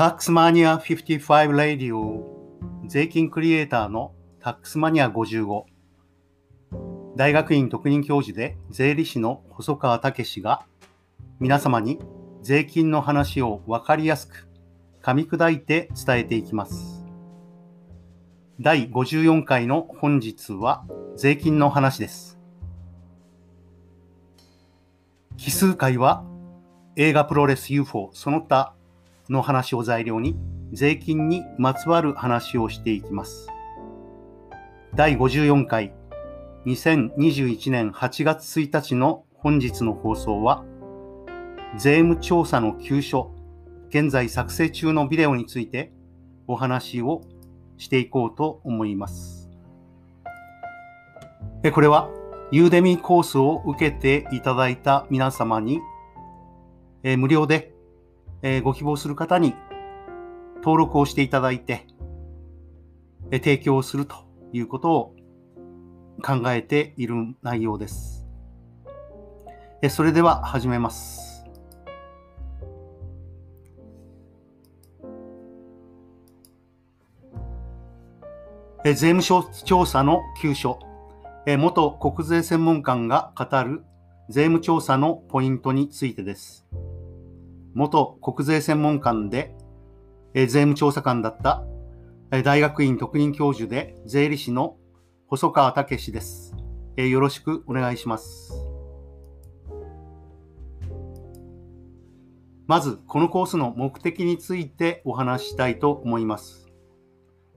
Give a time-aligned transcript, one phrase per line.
[0.00, 2.24] タックスマニア55レディオ
[2.86, 5.64] 税金クリエイターのタックスマニア55
[7.16, 10.64] 大学院特任教授で税理士の細川武が
[11.38, 11.98] 皆様に
[12.40, 14.48] 税金の話をわかりやすく
[15.02, 17.04] 噛み砕いて伝えていきます。
[18.58, 20.82] 第54回の本日は
[21.14, 22.38] 税金の話です。
[25.36, 26.24] 奇数回は
[26.96, 28.74] 映画プロレス UFO その他
[29.30, 30.36] の話を材料に
[30.72, 33.48] 税金にまつわる話をしていきます。
[34.94, 35.94] 第54回
[36.66, 40.64] 2021年8月1日の本日の放送は
[41.78, 43.32] 税務調査の急所
[43.88, 45.92] 現在作成中のビデオについて
[46.46, 47.22] お話を
[47.78, 49.48] していこうと思います。
[51.72, 52.10] これは
[52.50, 55.80] ユーデミーコースを受けていただいた皆様に
[57.02, 57.72] 無料で
[58.42, 59.54] えご希望する方に
[60.56, 61.86] 登録をしていただいて
[63.30, 64.16] え提供すると
[64.52, 65.16] いうことを
[66.22, 68.26] 考えている内容です。
[69.82, 71.30] えそれでは始めます。
[78.84, 80.78] 税務署調査の急所、
[81.46, 83.84] 元国税専門官が語る
[84.28, 86.66] 税務調査のポイントについてです。
[87.74, 89.54] 元国税専門官で
[90.34, 91.64] え税務調査官だった
[92.32, 94.76] え大学院特任教授で税理士の
[95.26, 96.54] 細川武です。
[96.96, 98.52] えよろしくお願いします。
[102.68, 106.68] まず、このコースの目的についてお話したいと思います。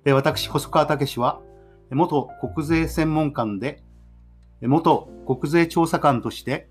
[0.06, 1.42] え私、細川武は、
[1.92, 3.84] 元国税専門官で、
[4.62, 6.70] 元国税調査官として、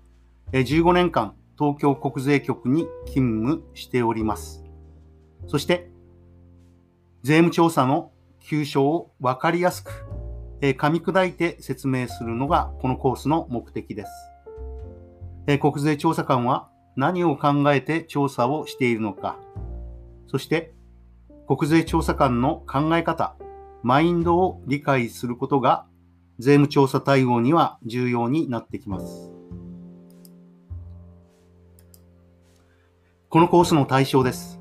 [0.51, 4.63] 15年間東京国税局に勤務しております。
[5.47, 5.89] そして、
[7.21, 9.91] 税務調査の急所をわかりやすく、
[10.61, 14.11] え噛み砕いて説明するのがこのコースの目的です。
[15.47, 19.37] え国税調査官は何を考えて調査をしているのか、
[20.27, 20.73] そして
[21.47, 23.35] 国税調査官の考え方、
[23.83, 25.85] マインドを理解することが
[26.39, 29.32] 税務調査対応には重要になってきます。
[33.33, 34.59] このコースの対象です。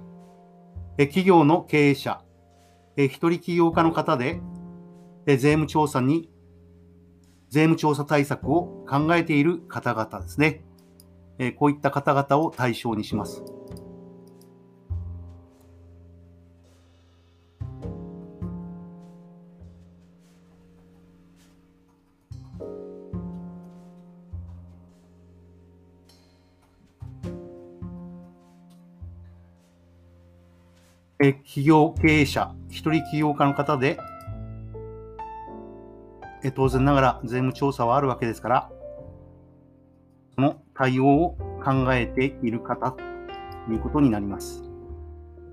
[0.97, 2.23] 企業の経営者、
[2.97, 4.41] 一人起業家の方で
[5.27, 6.31] 税務調査に
[7.51, 10.65] 税務調査対策を考えている方々ですね。
[11.59, 13.45] こういった方々を対象にします。
[31.35, 33.99] 企業経営者、一人起業家の方で、
[36.45, 38.71] え当然ながら税務調査はあるわけですから、
[40.35, 43.01] その対応を考えている方と
[43.71, 44.65] いうことになります。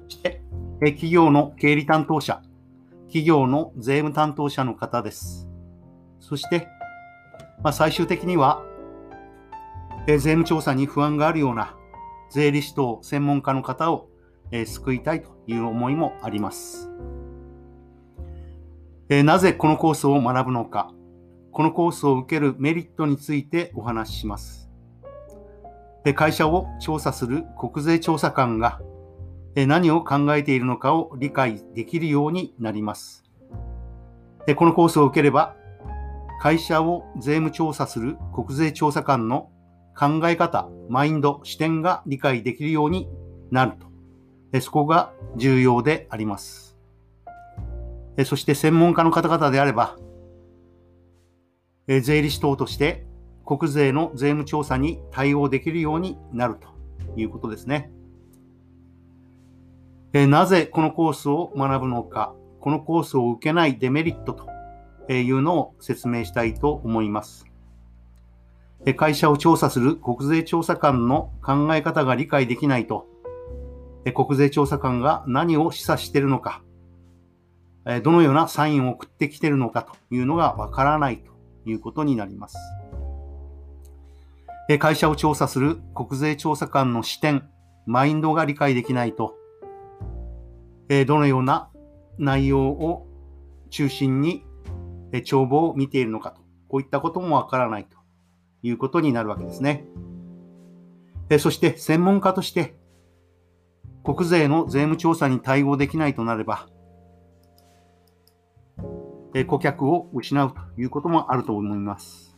[0.05, 0.41] そして、
[0.79, 2.41] 企業の経理担当者、
[3.07, 5.47] 企業の税務担当者の方です。
[6.19, 6.67] そして、
[7.63, 8.63] まあ、最終的には、
[10.07, 11.75] え税務調査に不安があるような
[12.29, 14.08] 税理士等専門家の方を
[14.51, 16.89] え救いたいという思いもあります。
[19.09, 20.91] えなぜこのコースを学ぶのか、
[21.51, 24.69] このコースを受けるメリットについてお話しします。
[26.15, 28.79] 会社を調査する国税調査官が
[29.55, 33.23] え何を考えているのかを理解できるようになります。
[34.55, 35.55] このコースを受ければ、
[36.41, 39.49] 会社を税務調査する国税調査官の
[39.97, 43.09] 考え方、マインド、視点が理解できるように
[43.51, 43.88] なると
[44.61, 46.77] そこが重要であります。
[48.25, 49.97] そして専門家の方々であれば、
[51.87, 53.05] 税理士等として
[53.45, 56.67] 国税の税務調査に対応できるようになると
[57.19, 57.91] いうことですね。
[60.13, 67.45] なぜこのコースを学ぶのか、このコースを受けないデメリットというのを説明したいと思います。
[68.95, 73.08] 会社を調査する国税調査官の考え方が理解できないと、
[74.13, 76.61] 国税調査官が何を示唆しているのか、
[78.03, 81.31] どのようなサインを送ってきているのかというのがわからないと
[81.69, 82.57] いうことになります。
[84.79, 87.49] 会社を調査する国税調査官の視点、
[87.85, 89.35] マインドが理解できないと、
[91.07, 91.69] どのような
[92.17, 93.07] 内容を
[93.69, 94.45] 中心に
[95.25, 97.97] 帳簿を見ているのかと、こういったこともわからないと
[98.61, 99.85] いうことになるわけですね。
[101.39, 102.75] そして専門家として
[104.15, 106.67] 国税の税務調査に対応できないとなれば、
[109.35, 112.35] え顧客を失うということもあると思います。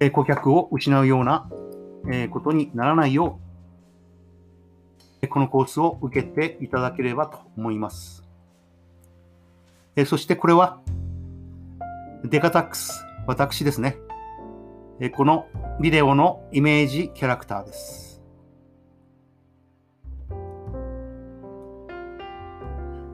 [0.00, 1.48] え顧客を失うような、
[2.12, 3.43] えことにならないよう、
[5.26, 8.24] このコースを受けていただければと思います。
[10.06, 10.80] そしてこれは、
[12.24, 13.96] デカタックス、私ですね。
[15.14, 15.46] この
[15.80, 18.22] ビデオのイメージキャラクターです。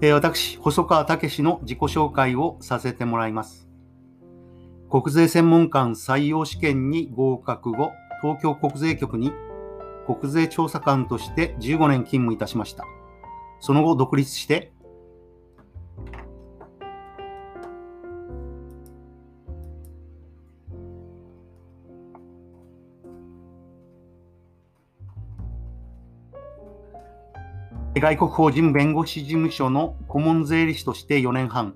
[0.02, 3.68] 私、細川武の自己紹介をさせてもらいます。
[4.90, 7.92] 国税専門官採用試験に合格後、
[8.22, 9.32] 東京国税局に
[10.14, 12.84] 国税調査官として15年勤務いたしました。
[13.60, 14.72] その後独立して、
[27.94, 31.74] 外国法人弁護士事務所の顧問税理士として4年半、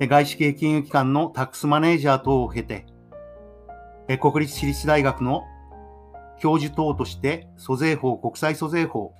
[0.00, 2.86] 外資系金融機関のタックスマネージャー等を経て、
[4.20, 5.42] 国立私立大学の
[6.42, 9.14] 教授等として租税法、国際租税法、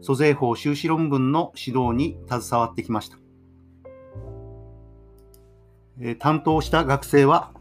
[0.00, 3.18] 租税法修士論文の指導に携わってきました。
[6.18, 7.52] 担当した学生は、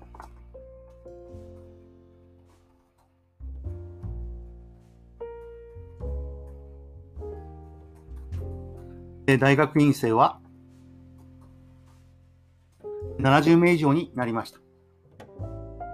[9.37, 10.39] 大学院生は
[13.19, 14.61] 70名以上になりました。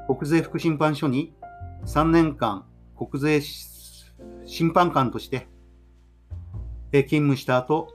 [0.05, 1.33] 国税副審判所に
[1.87, 2.68] 3年間
[2.99, 3.41] 国税
[4.45, 5.47] 審判官として
[6.91, 7.87] 勤務した後、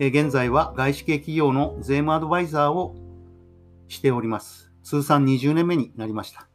[0.00, 2.96] 現在は外資系企業の税務アドバイザーを
[3.86, 4.72] しております。
[4.82, 6.48] 通算20年目になりました。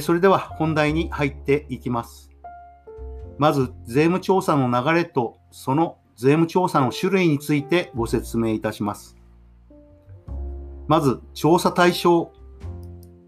[0.00, 2.30] それでは本題に入っていきます。
[3.38, 9.16] まず、税務調査の流れとその税務調査の種類についてご説明いたします。
[10.86, 12.32] まず、調査対象。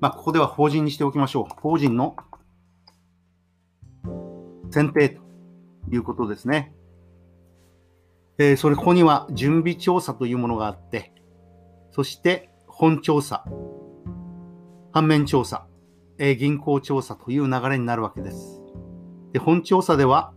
[0.01, 1.61] まあ、ここでは法人にしておきましょう。
[1.61, 2.17] 法人の
[4.71, 5.21] 選定と
[5.91, 6.75] いうことですね。
[8.39, 11.13] えー、それ、ここには準備調査というものがあって、
[11.91, 13.45] そして本調査、
[14.93, 15.67] 反面調査、
[16.19, 18.63] えー、銀行調査という流れになるわけです。
[19.33, 20.33] で本調査では、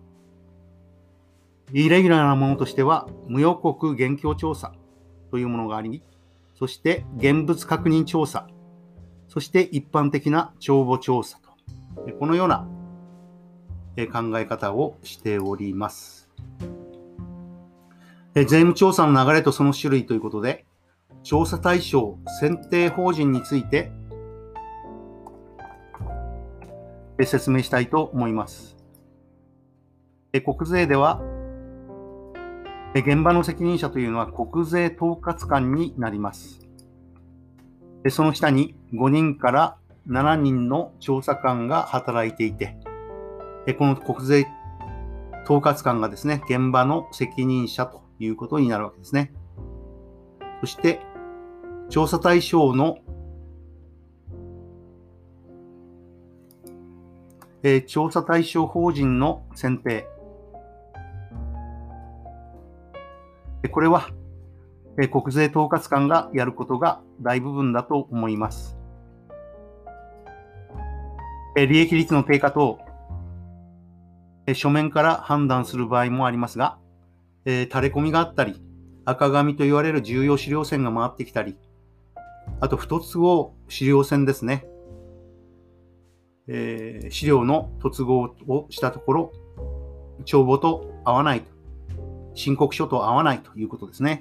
[1.71, 4.73] イレギュラーなものとしては、無予告現況調査
[5.29, 6.01] というものがあり、
[6.55, 8.47] そして現物確認調査、
[9.31, 11.51] そして一般的な帳簿調査と、
[12.19, 12.67] このような
[14.11, 16.29] 考え方をしております。
[18.35, 20.65] 税務調査の流れとその種類ということで、
[21.23, 23.93] 調査対象、選定法人について
[27.23, 28.75] 説明したいと思います。
[30.43, 31.21] 国税では
[32.95, 36.60] 現場の責任者というのは国税統括官になります。
[38.09, 39.77] その下に5人から
[40.07, 42.75] 7人の調査官が働いていて、
[43.77, 44.48] この国税
[45.43, 49.34] 統括官がですね、現場の責任者ということになるわけですね。
[50.62, 51.01] そして、
[51.89, 53.00] 調査対象の、
[57.63, 60.08] えー、調査対象法人の選定、
[63.72, 64.10] これは、
[64.95, 68.77] 国税統括官がやることが大部分だと思います。
[71.55, 72.79] 利益率の低下等、
[74.53, 76.77] 書面から判断する場合もありますが、
[77.45, 78.62] 垂れ込みがあったり、
[79.05, 81.57] 赤紙と言われる重要資料線が回ってきたり、
[82.60, 84.65] あと、不突合資料線ですね。
[86.48, 89.31] えー、資料の突合をしたところ、
[90.25, 91.51] 帳簿と合わないと
[92.33, 94.19] 申告書と合わないということですね。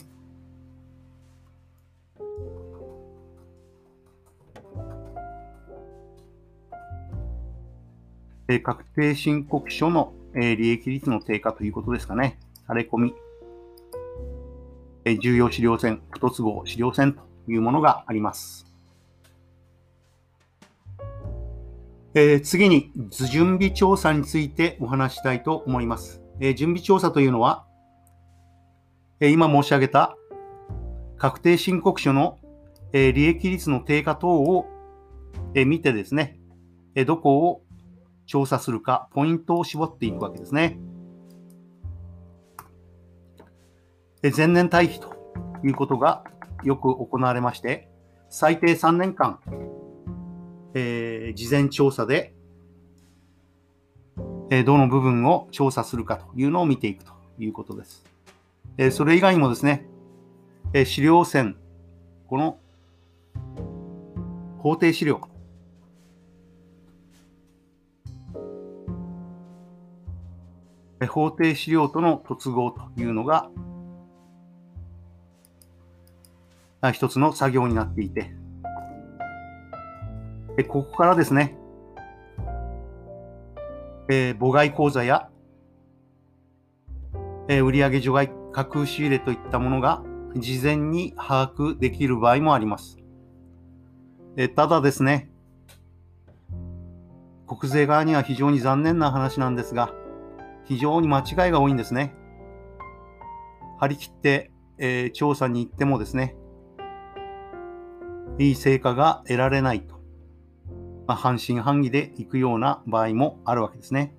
[8.50, 12.38] え確定申告書のえ利益率の低下ということですかね。
[12.69, 13.14] 垂れ込み、
[15.21, 18.66] 重要資料線、不突合資料線というものがあります。
[22.14, 26.21] えー、次に、図準備調査についてお話したいと思います。
[26.40, 27.66] えー、準備調査というのは、
[29.21, 30.16] え今申し上げた
[31.19, 32.38] 確定申告書の
[32.92, 34.66] え利益率の低下等を
[35.54, 36.40] え見てですね、
[36.97, 37.62] えどこを
[38.31, 40.79] 調査するか、ポイントを絞っていくわけですね。
[44.23, 45.17] 前年対比と
[45.65, 46.23] いうことが
[46.63, 47.89] よく行われまして、
[48.29, 49.41] 最低3年間、
[50.75, 52.33] えー、事前調査で、
[54.51, 58.05] えー、どの部分を調査するかというのを見ていくということです。
[58.79, 59.89] えー、それ以外にもですね、
[60.73, 61.57] え資料線、
[62.29, 62.61] この
[64.59, 65.21] 法定資料、
[71.09, 73.50] 法定資料との突合というのが
[76.92, 78.33] 一つの作業になっていて、
[80.69, 81.57] ここからですね、
[84.11, 85.30] えー、母外口座や、
[87.49, 90.02] えー、売上除外架空仕入れといったものが
[90.37, 92.99] 事前に把握できる場合もあります。
[94.37, 95.30] えー、ただですね、
[97.47, 99.95] 国税側には非常に残念な話なんですが、
[100.71, 102.15] 非常に間違いが多いんですね。
[103.81, 106.37] 張り切って、えー、調査に行ってもですね、
[108.39, 109.97] いい成果が得られないと、
[111.09, 114.15] まあ、半信半疑で行くような場合もあるわけですね。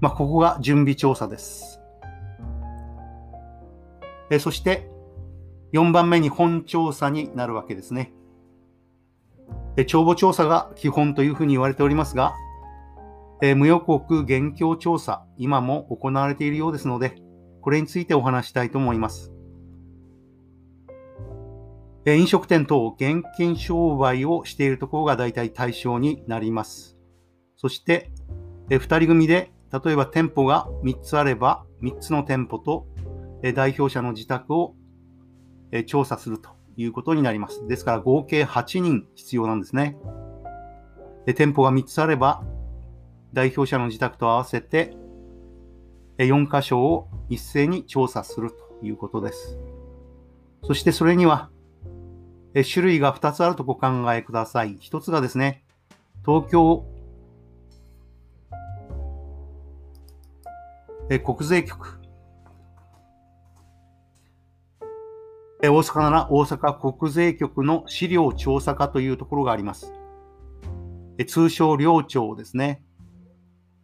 [0.00, 1.80] まあ、ここが準備調査です。
[4.28, 4.90] えそして、
[5.72, 8.12] 4番目に本調査になるわけですね。
[9.86, 12.34] 帳簿調査が基本というふうに言われておりますが、
[13.42, 17.16] え無予告現況調査、今も行われているようですので、
[17.62, 19.32] これについてお話したいと思います。
[22.04, 26.98] え飲食店等現金商売をしているところが大体対象になります。
[27.56, 28.10] そして
[28.70, 32.86] え、2人組で、例えば店舗が3つあれば、3つの店舗と
[33.42, 34.74] え代表者の自宅を
[35.72, 37.66] え調査するということになります。
[37.66, 39.96] ですから合計8人必要なんですね。
[41.34, 42.42] 店舗が3つあれば、
[43.32, 44.94] 代表者の自宅と合わせて
[46.18, 49.58] 4箇所を一斉に調査するということです。
[50.64, 51.50] そしてそれには
[52.52, 54.76] 種類が2つあるとお考えください。
[54.78, 55.64] 1つがですね、
[56.26, 56.84] 東京
[61.18, 61.98] 国税局。
[65.62, 69.92] 大阪なら大阪国税局の資料調査課というところがあります。
[71.26, 72.82] 通称領庁ですね。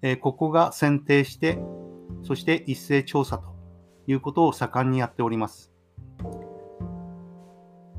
[0.09, 1.59] えここが選定して、
[2.23, 3.49] そして一斉調査と
[4.07, 5.73] いうことを盛んにやっております。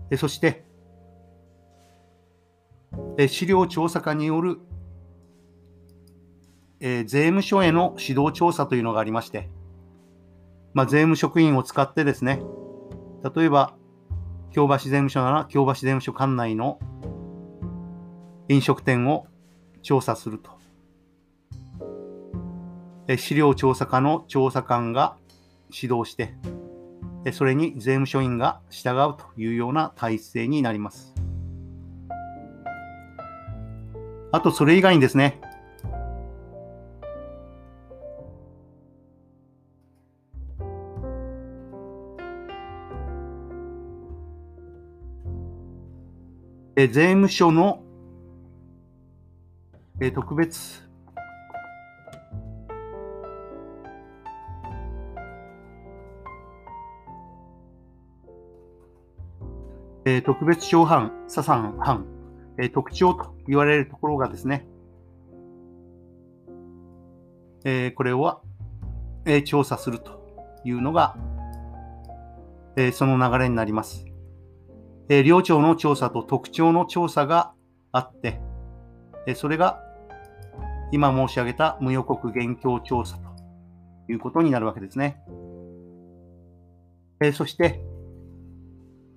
[0.10, 0.66] えそして、
[3.18, 4.60] え資料調査課による
[6.80, 9.50] え税務署への指導調査というのがありまして、
[10.74, 12.42] まあ、税務職員を使ってですね、
[13.36, 13.76] 例えば、
[14.52, 16.80] 京橋税務署なら京橋税務署管内の
[18.48, 19.28] 飲食店を
[19.82, 20.57] 調査すると。
[23.16, 25.16] 資料調査課の調査官が
[25.72, 26.34] 指導して、
[27.32, 31.14] それに税務署員が従うというような体制になります。
[34.34, 35.40] あと、それ以外にですね、
[46.76, 47.82] 税務署の
[50.14, 50.87] 特別
[60.08, 62.06] えー、特別賞犯、佐産犯、
[62.58, 64.66] えー、特徴と言われるところがですね、
[67.66, 68.40] えー、これは、
[69.26, 71.18] え調査するというのが、
[72.78, 74.06] えその流れになります。
[75.10, 77.52] え領長の調査と特徴の調査が
[77.92, 78.40] あって、
[79.26, 79.82] えそれが
[80.94, 83.24] 今申し上げた無予告現況調査と
[84.10, 85.22] いうことになるわけですね。
[87.20, 87.82] えそして、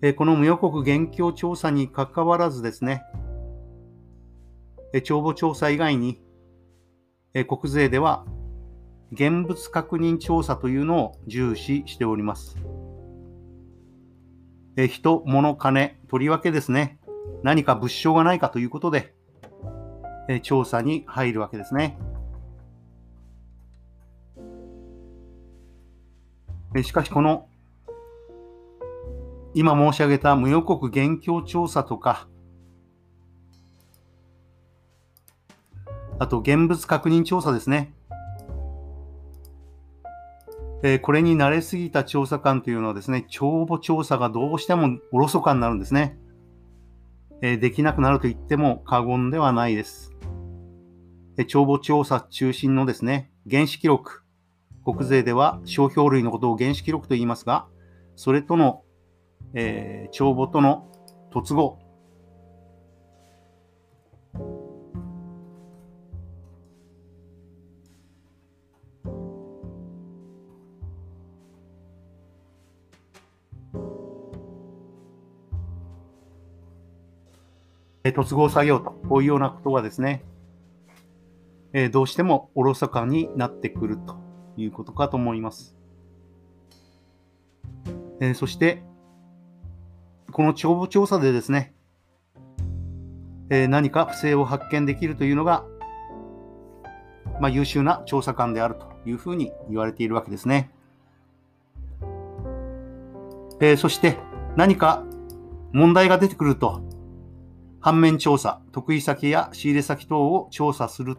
[0.03, 3.03] えこの無予告現況調査にかかわらずですね、
[4.95, 6.23] え帳簿調査以外に、
[7.35, 8.25] え国税では
[9.13, 12.57] 現物確認調査というのを重視しております。
[14.77, 16.99] え人、物、金、とりわけですね、
[17.43, 19.15] 何か物証がないかということで、
[20.29, 21.99] え調査に入るわけですね。
[26.83, 27.50] しかし、この
[29.55, 32.29] 今申し上げた無予告現況調査とか、
[36.19, 37.95] あと現物確認調査ですね。
[40.83, 46.19] えー、これに慣れすぎた調査官というのはですね、帳簿調査がどうしてもおろそかになるんですね。
[47.43, 50.13] えー、できなくなると言っても過言ではないです。
[51.37, 54.23] えー、帳簿調査中心のですね、原子記録。
[54.85, 57.67] 国税では商標類のことを原子記録と言いますが、
[58.17, 58.83] それとの、
[59.55, 60.87] えー、帳簿との
[61.33, 61.79] 突合。
[78.13, 80.25] 突合作業と、こういうようなことがですね、
[81.73, 84.17] えー、どうしてもおろそかになってくると
[84.57, 85.77] いうことかと思います。
[88.21, 88.83] えー、そして、
[90.33, 91.75] この帳簿調査でですね、
[93.51, 95.65] えー、何か不正を発見できるというのが、
[97.41, 100.71] まあ、優秀な調査官であるというふうに言われているわけですね。
[103.61, 104.19] えー、そして
[104.57, 105.05] 何か
[105.73, 106.83] 問題が出てくると、
[107.81, 111.17] 反面調査、得意先や仕入れ先等を調査する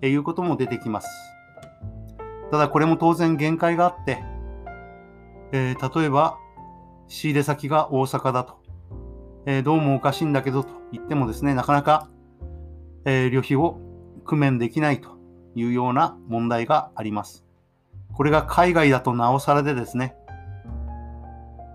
[0.00, 1.08] ということも出てきます。
[2.50, 4.22] ただこれも当然限界があって、
[5.52, 6.38] えー、例えば
[7.08, 8.62] 仕入れ先が大阪だと、
[9.46, 12.08] えー、どうもおかしいんだけどと言ってもですね、なかなか、
[13.04, 13.80] えー、旅費を
[14.24, 15.18] 工面できないと
[15.54, 17.44] いうような問題があります。
[18.12, 20.16] これが海外だとなおさらでですね、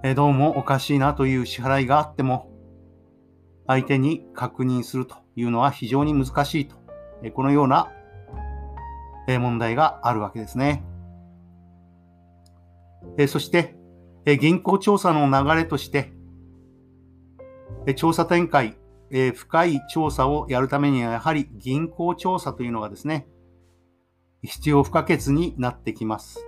[0.04, 2.50] え、どうもおかしいなという支払いがあっても、
[3.68, 6.76] 相手に確認するというのは非常に難しいと、
[7.24, 7.90] えこのような
[9.28, 10.84] え問題があるわけですね。
[13.18, 13.76] えそして、
[14.26, 16.14] 銀行調査の流れとして、
[17.96, 18.78] 調査展開、
[19.36, 23.28] 深い調査をやるためにはやはり銀行調査というのがですね、
[24.42, 26.46] 必要不可欠になってきます。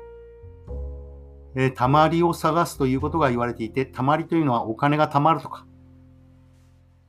[1.76, 5.66] たまりを探すということが言われていて、たまりというのはお金が貯まるとか、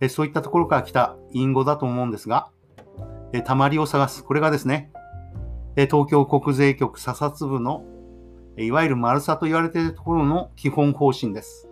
[0.08, 2.50] そういったところから来た隠語だと思うんですが、
[3.44, 4.22] たまりを探す。
[4.22, 4.92] これがですね、
[5.74, 7.84] 東京国税局査察部の
[8.58, 11.68] いわゆる丸さと言われているところの基本方針です。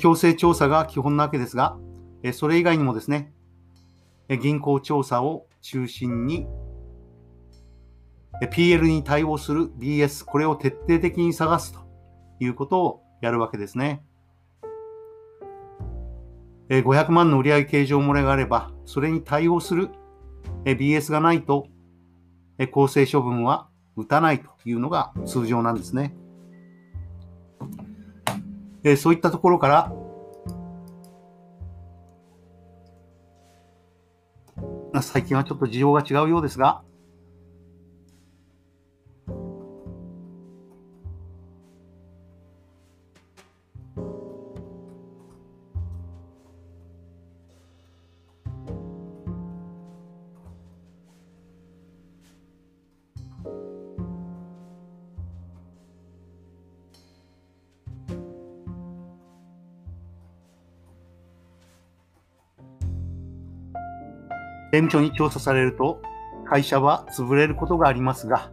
[0.00, 1.76] 強制調査が基本なわけですが、
[2.32, 3.32] それ以外にもですね、
[4.40, 6.46] 銀行調査を中心に
[8.50, 11.80] PL に対応する BS、これを徹底的に探すと
[12.40, 14.02] いうことをやるわけですね。
[16.70, 19.90] 500万の売上計上漏れがあれば、それに対応する
[20.64, 21.68] BS がないと、
[22.70, 26.16] 公正処分は打たないというのが通常なんですね。
[28.96, 29.68] そういったところか
[34.92, 36.82] ら、最近はちょっと事情が違うようですが、
[64.74, 66.02] 税務署に調査されると、
[66.46, 68.50] 会社は潰れることがありますが、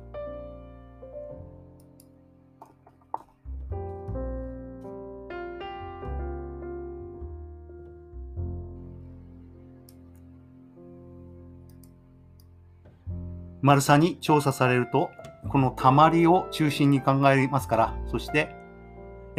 [13.64, 15.10] 丸さに調査されると、
[15.50, 18.56] このたまりを中心に考えますから、そして、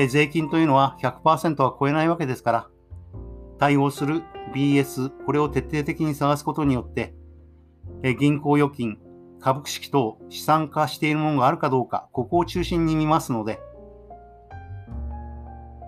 [0.08, 2.68] 税金というのは100%は超えないわけですから、
[3.60, 7.14] 対応する BS、これを徹底的に探すことによって、
[8.02, 8.98] え銀行預金、
[9.40, 13.60] 株式等資産化しているものがあるかどうか、ここを中心に見ますので、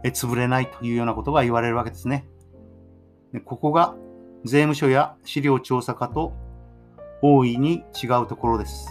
[0.02, 2.26] え潰れないというようなことが言われるわけですね。
[3.44, 3.94] ここが
[4.44, 6.32] 税務署や資料調査課と
[7.22, 8.88] 大いに違うところです。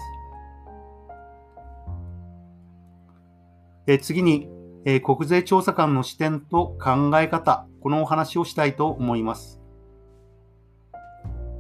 [3.86, 4.50] え次に、
[4.86, 9.63] え国税調査官の視点と考え方、このお話をしたいと思います。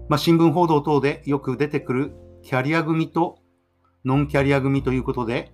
[0.09, 2.11] まあ、新聞報道等でよく出てくる
[2.43, 3.39] キャリア組と
[4.03, 5.53] ノンキャリア組ということで、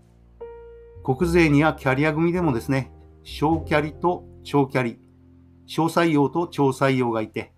[1.03, 2.91] 国税にはキャリア組でもですね、
[3.23, 4.99] 小キャリと超キャリ、
[5.67, 7.53] 小採用と超採用がいて、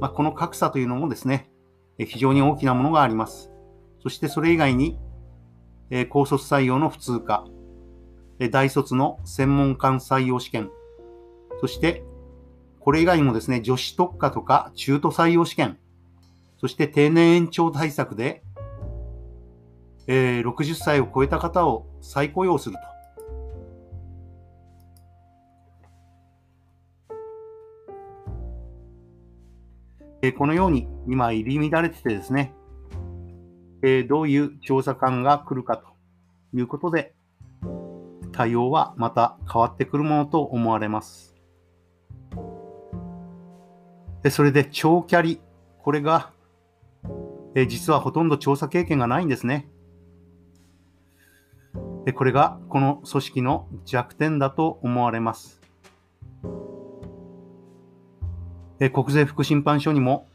[0.00, 1.50] まあ、この格差というのもですね、
[1.98, 3.50] 非常に大きなものがあります。
[4.00, 4.98] そしてそれ以外に、
[5.90, 7.44] え高卒採用の普通科、
[8.50, 10.70] 大卒の専門官採用試験、
[11.60, 12.04] そして
[12.80, 15.78] これ以外にもですね、女子特化とか中途採用試験、
[16.62, 18.44] そして定年延長対策で、
[20.06, 22.80] えー、60歳を超えた方を再雇用すると。
[30.22, 32.54] えー、このように今入り乱れててですね、
[33.82, 35.88] えー、どういう調査官が来るかと
[36.56, 37.12] いうことで、
[38.30, 41.34] 対応はまた変わってくるものと思われます。
[44.22, 45.40] でそれで長キャリ、
[45.82, 46.30] これが、
[47.54, 49.68] え実はほとんど調査経験がないんですね。
[52.04, 55.60] でこれがこの組織の弱点だと思われます。
[58.78, 60.26] で国税副審判所にも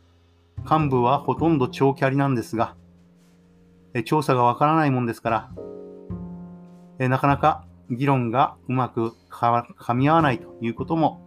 [0.70, 2.76] 幹部はほとんど長キャリなんですが、
[3.94, 5.52] え調査がわからないもんですから、
[7.00, 11.22] えなかなか議論がうまく噛み合わないということも、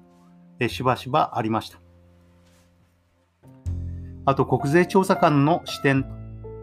[0.58, 1.79] えしばしばありました。
[4.24, 6.06] あと、国税調査官の視点、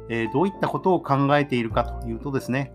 [0.09, 2.71] えどういったことを考えているかというとですね、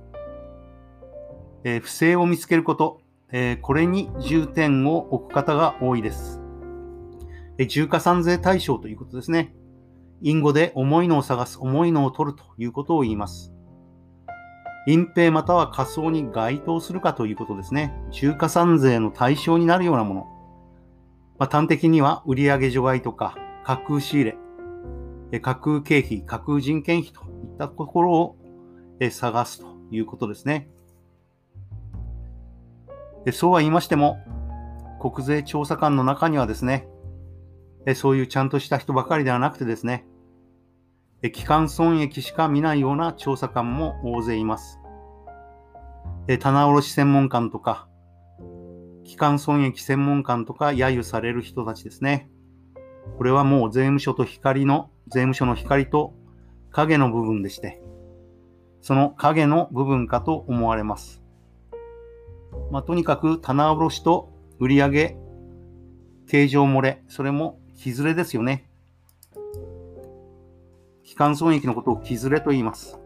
[1.64, 6.40] え不正を見つけること、えこれに重点を置く方が多いです。
[7.58, 9.54] え重加算税対象ということですね。
[10.20, 13.52] 隠語で重いのを探す、重いのを取るということを言います。
[14.86, 17.94] 隠蔽または仮想に該当するかということですね。
[18.10, 20.26] 重加算税の対象になるようなもの。
[21.38, 24.38] まあ、端的には売上除外とか架空仕入れ、
[25.40, 28.36] 架空経費、架空人件費といったところを
[29.10, 30.68] 探すということですね。
[33.32, 34.18] そうは言いましても、
[35.00, 36.88] 国税調査官の中にはですね、
[37.94, 40.06] そういうちゃんとした人ばかりではなくてですね、
[41.32, 44.80] 機関損益しか見ないような調査官も大勢います。
[46.40, 47.88] 棚卸専門官とか、
[49.04, 52.28] 機関損益専門官とか揶揄される人たちですね。
[53.16, 56.14] これはもう税務署と光の、税務署の光と
[56.70, 57.82] 影の部分でして、
[58.80, 61.22] その影の部分かと思われます。
[62.70, 65.16] まあ、とにかく棚卸しと売上
[66.26, 68.68] 形状漏れ、それも木ずれですよね。
[71.02, 73.01] 気管損益のことを木ずれと言います。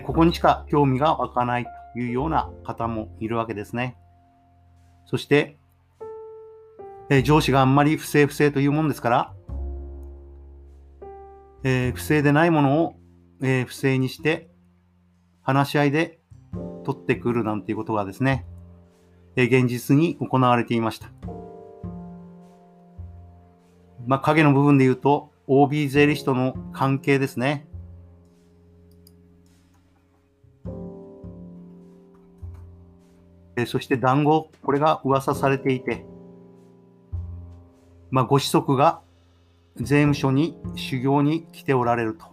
[0.00, 3.96] ここにしか興味が湧かないというような方もいるわけですね。
[5.06, 5.56] そして、
[7.10, 9.34] え上司があんまり不正不正というもんですから、
[11.62, 12.94] えー、不正でないものを、
[13.42, 14.48] えー、不正にして、
[15.42, 16.18] 話し合いで
[16.84, 18.46] 取ってくるなんていうことがですね、
[19.36, 21.10] えー、現実に行われていました。
[24.06, 27.66] まあ、影の部分で言うと、OB 税理士との関係ですね。
[33.56, 36.04] えそして談合、これが噂されていて、
[38.10, 39.00] まあ、ご子息が
[39.76, 42.26] 税務署に修行に来ておられると。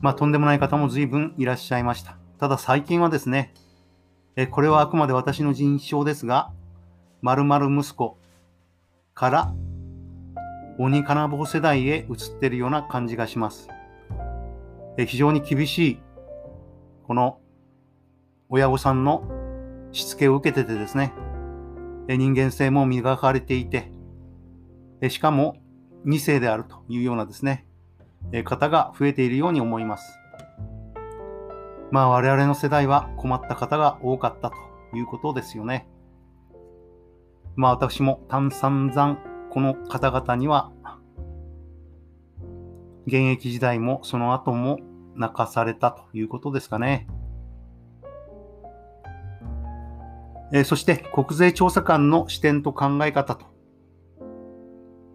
[0.00, 2.16] まあ、とんでもない方も随分いらっしゃいました。
[2.38, 3.52] ただ最近はですね、
[4.36, 6.52] えこれはあくまで私の人証ですが、
[7.22, 8.16] 〇〇息子
[9.12, 9.52] から
[10.78, 13.68] 鬼金棒世代へ移っているような感じがします。
[14.96, 15.98] え非常に厳しい、
[17.08, 17.40] この
[18.50, 19.24] 親御さんの
[19.92, 21.12] しつけを受けててですね、
[22.08, 23.92] 人間性も磨かれていて、
[25.10, 25.56] しかも
[26.06, 27.66] 2世であるというようなですね、
[28.44, 30.18] 方が増えているように思います。
[31.90, 34.56] まあ我々の世代は困った方が多かったと
[34.96, 35.86] いうことですよね。
[37.54, 39.18] まあ私も炭酸山
[39.50, 40.72] この方々には
[43.06, 44.78] 現役時代もその後も
[45.16, 47.08] 泣かされたということですかね。
[50.52, 53.46] え、そして国税調査官の視点と考え方と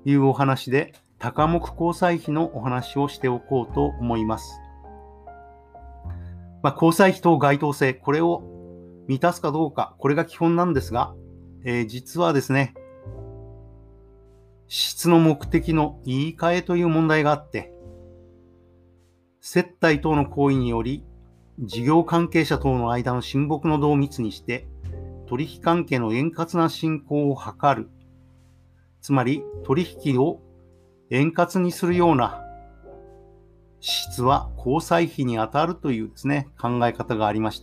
[0.06, 4.60] いうお話で、高目交際費のお話をしておこうと思います。
[6.62, 8.43] まあ、交際費等該当性、これを
[9.08, 11.13] 満たすかどうか、これが基本なんですが、
[11.65, 12.74] えー、実はですね、
[14.67, 17.74] 質の目的の言い換えという問題があって、
[19.41, 21.04] 接待等の行為により、
[21.60, 24.67] 事業関係者等の間の親睦の度を密にして、
[25.28, 27.90] 取引関係の円滑な進行を図る
[29.02, 30.42] つまり取引を
[31.10, 32.42] 円滑にするような
[33.82, 37.60] 質は交際費に当たるというですね、考え方がありまし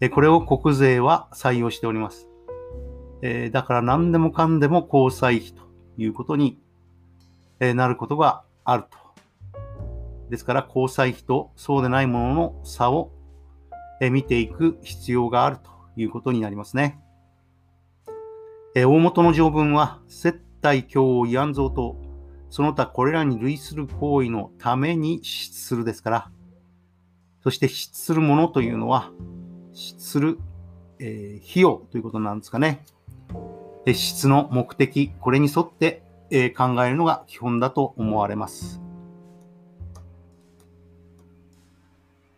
[0.00, 2.28] て、これを国税は採用しております。
[3.52, 5.62] だから何でもかんでも交際費と
[5.96, 6.58] いうことに
[7.60, 8.98] なることがあると。
[10.28, 13.12] ですから交際費とそうでないものの差を
[14.00, 17.00] 見ていく必要があるということになりますね。
[18.74, 21.96] え大元の条文は、接待教慰安蔵と、
[22.48, 26.30] その他これらに類する行為のために支出するですから、
[27.42, 29.10] そして支出するものというのは、
[29.72, 30.38] 支出する、
[30.98, 32.84] えー、費用ということなんですかね。
[33.86, 38.80] 支出の目的、これに沿って、えー、考えるのが基本だと思われます。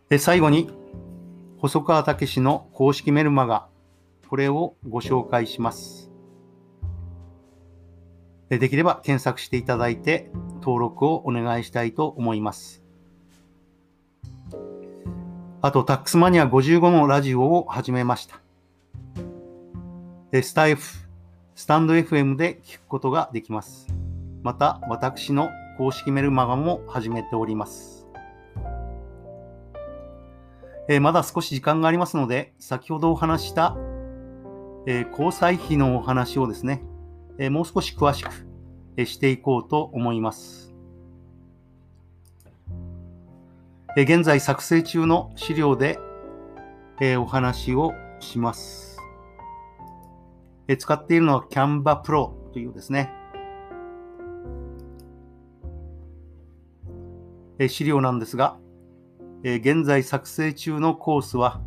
[0.09, 0.69] で最後に、
[1.57, 3.67] 細川武史の公式メルマガ、
[4.29, 6.11] これをご紹介します。
[8.49, 10.29] できれば検索していただいて
[10.61, 12.83] 登録をお願いしたいと思います。
[15.61, 18.39] あと、タックスマニア55のラジオを始めました。
[20.43, 20.83] スタイフ、
[21.55, 23.87] スタンド FM で聞くことができます。
[24.43, 27.94] また、私の公式メルマガも始めております。
[30.87, 33.75] えー、まだ少し時間がありますので、先ほどお話した、
[34.85, 36.83] えー、交際費のお話をですね、
[37.39, 38.29] えー、もう少し詳しく、
[38.97, 40.73] えしていこうと思います。
[43.97, 45.99] え現在作成中の資料で、
[47.01, 48.97] えお話をします。
[50.67, 53.11] え使っているのは Canva Pro というですね、
[57.59, 58.57] え資料なんですが、
[59.47, 61.61] え現在作成中のコースは、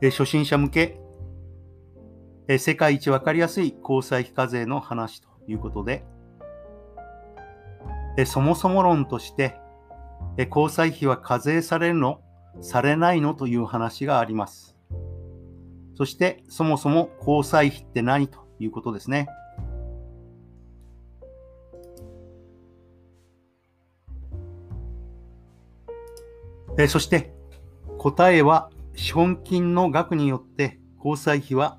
[0.00, 0.98] え初心者向け
[2.48, 6.02] え世界一わかりやすい交際費課税の話ということで、
[8.16, 9.60] えそもそも論として、
[10.38, 12.22] え交際費は課税されるの
[12.62, 14.78] されないのという話があります。
[15.94, 19.28] そして、そもそも交際費って何ということですね。
[26.78, 27.32] えそして、
[27.98, 31.78] 答えは資本金の額によって交際費は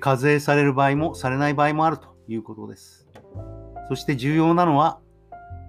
[0.00, 3.08] 課税される場合もされない場合もあるということです。
[3.88, 5.00] そして重要なのは、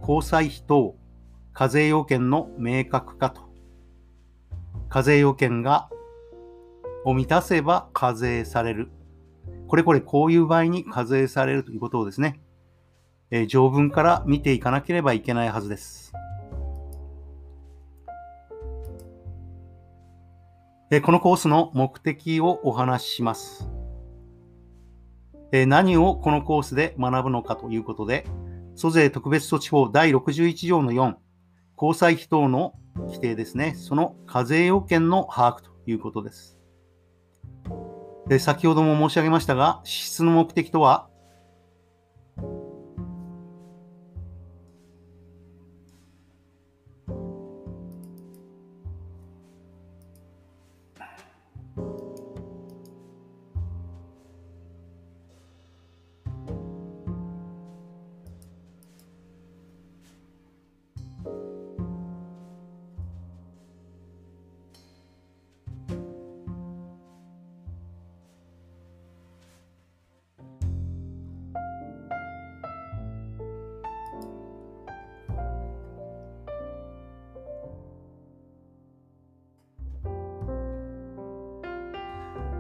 [0.02, 0.96] 交際費等
[1.54, 3.50] 課税要件の明確化と。
[4.90, 5.90] 課税要件が
[7.06, 8.92] を満たせば課税される。
[9.68, 12.42] これこれこういう場合に課税されるということをですね、
[13.32, 16.12] え、条文から見ていかなければいけないはずです。
[20.92, 23.70] えこのコースの目的をお話しします。
[25.52, 28.26] え何をこのコースで学ぶのかということで、
[28.76, 31.16] 租税特別措置法第61条の4、
[31.80, 36.58] 交際費等の規定ですね、その課税要件の把握ということです。
[38.28, 41.09] で先ほども申し上げましたが、支出の目的とは、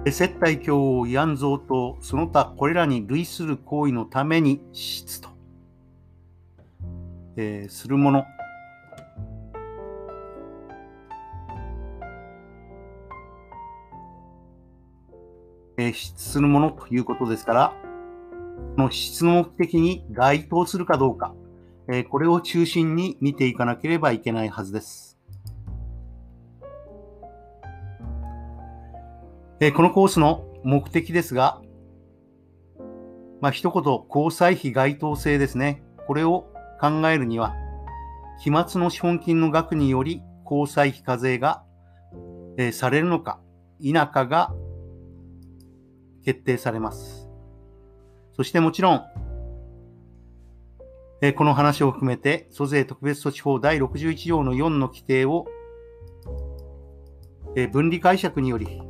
[0.05, 5.29] 接待教を慰安増とその他これらに類する行為のために支出と、
[7.35, 8.25] えー、するもの
[15.79, 17.73] えー、するものということですから、
[18.75, 21.33] この支出の目的に該当するかどうか、
[21.88, 25.09] え、これを中心に見ていかなければいけないはずです。
[29.62, 31.62] えこのコースの目的ですが、
[33.41, 35.84] まあ、一言、交際費該当性ですね。
[36.08, 36.48] これを
[36.80, 37.54] 考えるには、
[38.41, 41.63] 期末の資本金の額により交際費課税が、
[42.58, 43.41] え、されるのか
[43.82, 44.54] 否かが
[46.24, 47.30] 決定されます。
[48.38, 49.06] そしてもちろん、
[51.22, 55.48] え、この話を含めて、租税特別措置法第61条の4の規定を、
[57.58, 58.82] え、分離解釈により、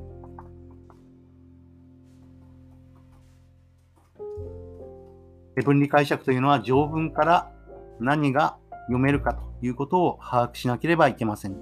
[5.62, 7.52] 分離解釈というのは条文から
[8.00, 11.58] 何が読めるかということを把握しなければいけません。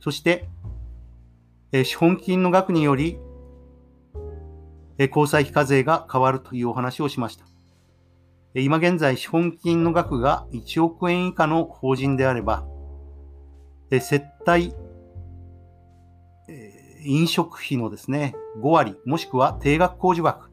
[0.00, 0.48] そして、
[1.72, 3.18] え資本金の額により、
[4.98, 7.44] え交際費課税が変わるというお話をしました。
[8.54, 12.66] 今現在、資本金の額が1億円以下の法人であれば、
[13.90, 14.74] 接待、
[17.04, 20.49] 飲食費のですね、5割、もしくは定額控除額、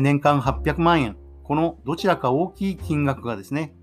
[0.00, 3.74] 年間800万円、このどちらか大きい金額がですね、